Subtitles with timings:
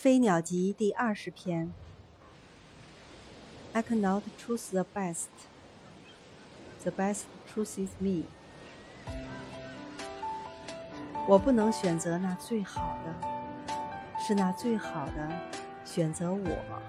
[0.00, 1.74] 飞鸟集第二十篇
[3.74, 5.28] i can not choose the best
[6.82, 8.24] the best chooses me
[11.28, 15.30] 我不能选择那最好的是那最好的
[15.84, 16.80] 选择我